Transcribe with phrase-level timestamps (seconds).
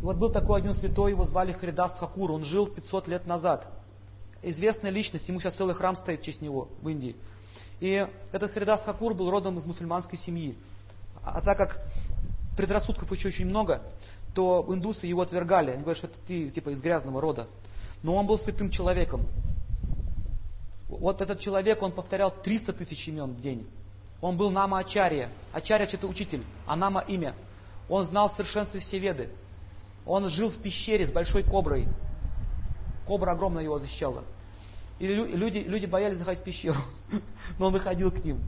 [0.00, 3.66] Вот был такой один святой, его звали Харидаст Хакур, он жил 500 лет назад.
[4.42, 7.16] Известная личность, ему сейчас целый храм стоит в честь него в Индии.
[7.80, 10.56] И этот Харидаст Хакур был родом из мусульманской семьи.
[11.22, 11.84] А так как
[12.56, 13.82] предрассудков еще очень много,
[14.34, 15.72] то индусы его отвергали.
[15.72, 17.48] Они говорят, что ты типа из грязного рода.
[18.02, 19.26] Но он был святым человеком.
[20.88, 23.66] Вот этот человек, он повторял 300 тысяч имен в день.
[24.20, 25.30] Он был Нама Ачарья.
[25.52, 27.34] Ачарья– это учитель, а Нама– имя.
[27.88, 29.30] Он знал в совершенстве все веды.
[30.06, 31.86] Он жил в пещере с большой коброй.
[33.06, 34.24] Кобра огромная его защищала.
[34.98, 36.76] И люди, люди боялись заходить в пещеру,
[37.58, 38.40] но он выходил к ним.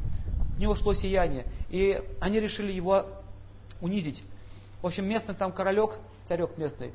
[0.56, 1.46] У него шло сияние.
[1.70, 3.06] И они решили его
[3.80, 4.22] унизить.
[4.82, 5.98] В общем, местный там королек,
[6.28, 6.92] царек местный,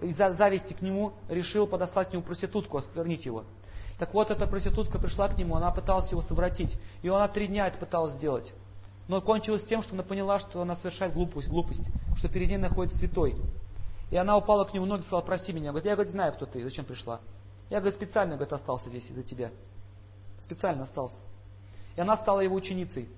[0.00, 3.44] из-за зависти к нему решил подослать к нему проститутку, осквернить его.
[3.98, 6.76] Так вот, эта проститутка пришла к нему, она пыталась его совратить.
[7.02, 8.52] И она три дня это пыталась сделать.
[9.08, 12.98] Но кончилось тем, что она поняла, что она совершает глупость, глупость, что перед ней находится
[12.98, 13.36] святой.
[14.10, 15.70] И она упала к нему в ноги и сказала, прости меня.
[15.70, 17.20] Говорит, я говорит, знаю, кто ты, зачем пришла.
[17.70, 19.50] Я, говорит, специально говорит, остался здесь из-за тебя.
[20.38, 21.16] Специально остался.
[21.96, 23.08] И она стала его ученицей.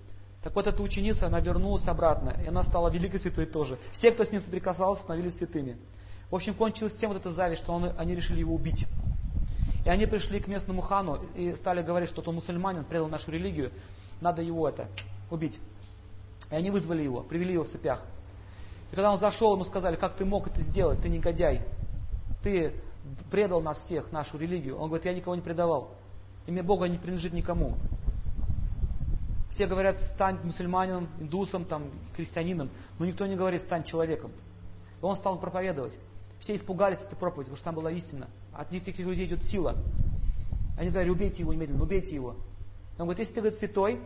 [0.42, 3.78] Так вот, эта ученица, она вернулась обратно, и она стала великой святой тоже.
[3.92, 5.76] Все, кто с ним соприкасался, становились святыми.
[6.30, 8.86] В общем, кончилось тем вот эта зависть, что он, они решили его убить.
[9.84, 13.72] И они пришли к местному хану и стали говорить, что он мусульманин, предал нашу религию,
[14.20, 14.88] надо его это
[15.30, 15.58] убить.
[16.50, 18.04] И они вызвали его, привели его в цепях.
[18.90, 21.62] И когда он зашел, ему сказали, как ты мог это сделать, ты негодяй.
[22.42, 22.74] Ты
[23.30, 24.76] предал нас всех, нашу религию.
[24.76, 25.90] Он говорит, я никого не предавал.
[26.46, 27.76] Имя Бога не принадлежит никому.
[29.50, 34.30] Все говорят, стань мусульманином, индусом, там, христианином, но никто не говорит, стань человеком.
[35.00, 35.98] И он стал проповедовать.
[36.38, 38.28] Все испугались этой проповеди, потому что там была истина.
[38.52, 39.76] От них таких людей идет сила.
[40.78, 42.36] Они говорят, убейте его немедленно, убейте его.
[42.98, 44.00] Он говорит, если ты говорит, святой,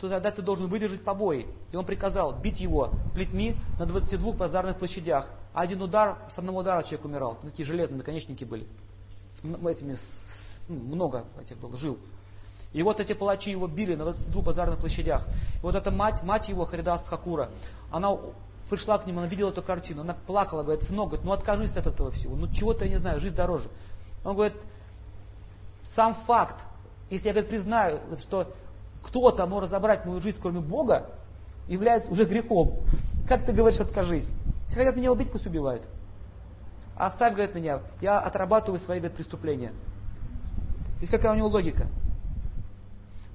[0.00, 1.46] то тогда ты должен выдержать побои.
[1.70, 5.28] И он приказал бить его плетьми на 22 базарных площадях.
[5.54, 7.38] А один удар, с одного удара человек умирал.
[7.42, 8.66] Такие железные наконечники были.
[9.42, 9.96] Этими,
[10.68, 11.98] ну, много этих было, жил.
[12.72, 15.26] И вот эти палачи его били на 22 базарных площадях.
[15.28, 17.50] И вот эта мать, мать его, Харидаст Хакура,
[17.90, 18.16] она
[18.70, 21.86] пришла к нему, она видела эту картину, она плакала, говорит, сынок, говорит, ну откажись от
[21.86, 23.68] этого всего, ну чего-то я не знаю, жизнь дороже.
[24.24, 24.56] Он говорит,
[25.94, 26.56] сам факт,
[27.10, 28.50] если я говорит, признаю, что
[29.12, 31.10] кто-то может забрать мою жизнь, кроме Бога,
[31.68, 32.80] является уже грехом.
[33.28, 34.26] Как ты говоришь, откажись?
[34.68, 35.86] Если хотят меня убить, пусть убивают.
[36.96, 39.72] Оставь, говорит, меня, я отрабатываю свои говорит, преступления.
[41.00, 41.88] Есть какая у него логика.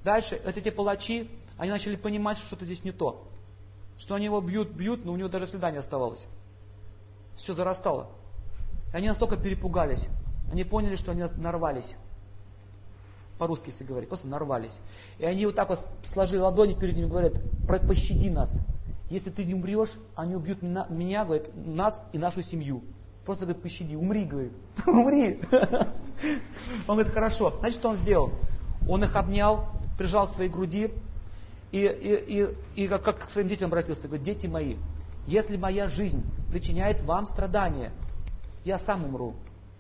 [0.04, 1.30] Дальше, вот эти палачи,
[1.60, 3.28] они начали понимать, что что-то здесь не то.
[4.00, 6.26] Что они его бьют, бьют, но у него даже следа не оставалось.
[7.36, 8.10] Все зарастало.
[8.94, 10.08] И они настолько перепугались.
[10.52, 11.96] Они поняли, что они нарвались
[13.38, 14.78] по-русски если говорить, просто нарвались.
[15.18, 15.80] И они вот так вот
[16.14, 17.34] сложили ладони перед ним и говорят,
[17.88, 18.52] пощади нас.
[19.10, 22.84] Если ты не умрешь, они убьют меня, говорит, нас и нашу семью.
[23.26, 24.54] Просто говорит, пощади, умри, говорит.
[24.88, 25.42] Умри.
[26.88, 27.54] Он говорит, хорошо.
[27.60, 28.32] Значит, что он сделал?
[28.88, 30.92] Он их обнял, прижал к своей груди
[31.72, 34.08] и, и, и, и как, как к своим детям обратился.
[34.08, 34.78] Говорит, дети мои,
[35.26, 37.92] если моя жизнь причиняет вам страдания,
[38.64, 39.36] я сам умру.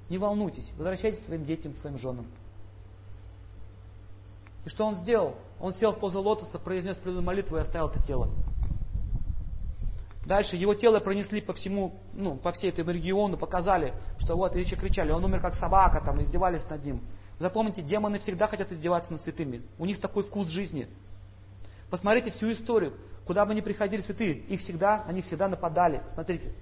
[0.10, 2.28] Не волнуйтесь, возвращайтесь к своим детям, к своим женам.
[4.68, 5.36] И что он сделал?
[5.62, 8.30] Он сел в позу лотоса, произнес преданную молитву и оставил это тело.
[10.26, 14.60] Дальше его тело пронесли по всему, ну, по всей этому региону, показали, что вот, и
[14.60, 17.02] еще кричали, он умер как собака, там, издевались над ним.
[17.40, 19.62] Запомните, демоны всегда хотят издеваться над святыми.
[19.80, 20.90] У них такой вкус жизни.
[21.90, 22.98] Посмотрите всю историю.
[23.26, 26.02] Куда бы ни приходили святые, их всегда, они всегда нападали.
[26.14, 26.54] Смотрите.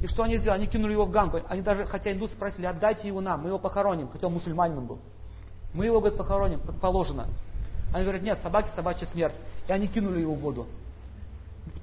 [0.00, 0.60] И что они сделали?
[0.60, 1.40] Они кинули его в гангу.
[1.48, 5.00] Они даже, хотя индусы спросили, отдайте его нам, мы его похороним, хотя он мусульманином был.
[5.76, 7.28] Мы его, говорит, похороним, как положено.
[7.92, 9.38] Они говорят, нет, собаки, собачья смерть.
[9.68, 10.66] И они кинули его в воду.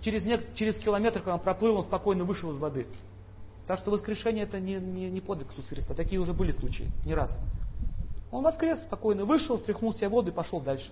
[0.02, 2.88] Через, нет, через километр, когда он проплыл, он спокойно вышел из воды.
[3.68, 5.94] Так что воскрешение это не, не, не подвиг Иисуса Христа.
[5.94, 7.38] Такие уже были случаи, не раз.
[8.32, 10.90] Он воскрес, спокойно вышел, стряхнул себя в воду и пошел дальше.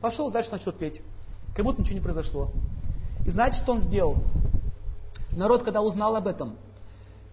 [0.00, 1.02] Пошел дальше, начал петь.
[1.54, 2.50] Как будто ничего не произошло.
[3.26, 4.16] И знаете, что он сделал?
[5.32, 6.56] Народ, когда узнал об этом,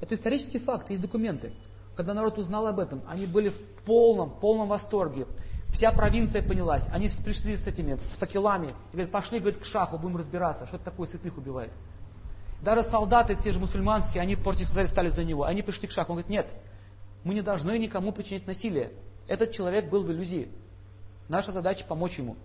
[0.01, 1.53] это исторический факт, есть документы.
[1.95, 3.53] Когда народ узнал об этом, они были
[3.89, 5.25] полном, полном восторге.
[5.71, 6.85] Вся провинция понялась.
[6.91, 8.75] Они пришли с этими, с факелами.
[8.91, 11.71] И говорят, пошли, говорит, к шаху, будем разбираться, что это такое святых убивает.
[12.61, 15.43] Даже солдаты, те же мусульманские, они против стали за него.
[15.43, 16.11] Они пришли к шаху.
[16.11, 16.53] Он говорит, нет,
[17.23, 18.91] мы не должны никому причинить насилие.
[19.27, 20.49] Этот человек был в иллюзии.
[21.27, 22.35] Наша задача помочь ему.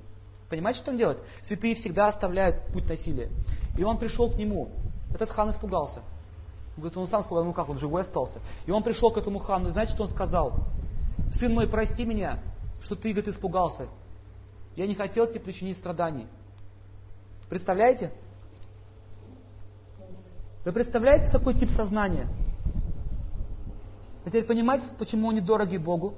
[0.49, 1.19] Понимаете, что он делает?
[1.43, 3.29] Святые всегда оставляют путь насилия.
[3.77, 4.71] И он пришел к нему.
[5.13, 6.01] Этот хан испугался.
[6.77, 8.41] Говорит, он сам сказал, ну как, он живой остался.
[8.65, 10.65] И он пришел к этому хану, и знаете, что он сказал?
[11.33, 12.41] Сын мой, прости меня,
[12.83, 13.89] что ты, говорит, испугался.
[14.77, 16.27] Я не хотел тебе причинить страданий.
[17.49, 18.13] Представляете?
[20.65, 22.29] Вы представляете, какой тип сознания?
[24.25, 26.15] Вы теперь понимаете, почему они дороги Богу?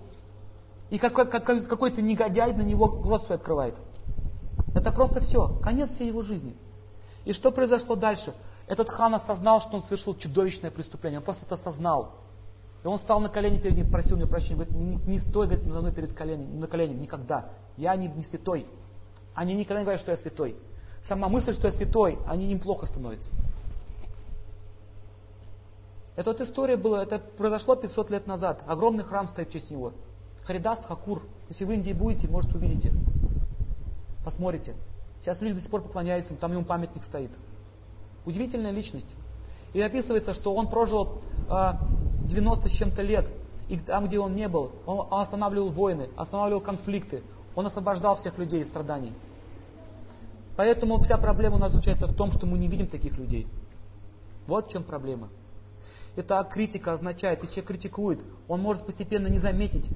[0.90, 3.74] И какой, какой, какой-то негодяй на него рот свой открывает.
[4.74, 6.56] Это просто все, конец всей его жизни.
[7.24, 8.34] И что произошло дальше?
[8.68, 11.18] Этот хан осознал, что он совершил чудовищное преступление.
[11.18, 12.14] Он просто это осознал.
[12.86, 14.64] И он стал на колени перед ним, просил у него прощения.
[14.64, 17.50] Говорит, не, не стой говорит, надо мной перед коленем, на коленях, никогда.
[17.76, 18.64] Я не, не святой.
[19.34, 20.54] Они никогда не говорят, что я святой.
[21.02, 23.32] Сама мысль, что я святой, они им плохо становятся.
[26.14, 28.62] Эта вот история была, это произошло 500 лет назад.
[28.68, 29.92] Огромный храм стоит в честь него.
[30.44, 31.24] Харидаст Хакур.
[31.48, 32.92] Если вы в Индии будете, может увидите.
[34.24, 34.76] Посмотрите.
[35.22, 37.32] Сейчас люди до сих пор поклоняются там ему памятник стоит.
[38.24, 39.12] Удивительная личность.
[39.72, 41.72] И описывается, что он прожил э,
[42.26, 43.30] 90 с чем-то лет.
[43.68, 47.22] И там, где он не был, он, он останавливал войны, останавливал конфликты.
[47.54, 49.12] Он освобождал всех людей из страданий.
[50.56, 53.46] Поэтому вся проблема у нас заключается в том, что мы не видим таких людей.
[54.46, 55.28] Вот в чем проблема.
[56.16, 59.86] Итак, критика означает, если человек критикует, он может постепенно не заметить,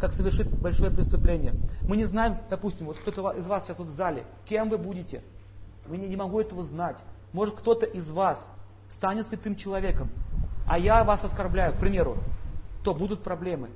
[0.00, 1.54] как совершит большое преступление.
[1.82, 5.22] Мы не знаем, допустим, вот кто-то из вас сейчас вот в зале, кем вы будете.
[5.86, 6.96] Вы не, не могу этого знать.
[7.32, 8.44] Может кто-то из вас
[8.88, 10.10] станет святым человеком,
[10.70, 12.16] а я вас оскорбляю, к примеру,
[12.84, 13.70] то будут проблемы.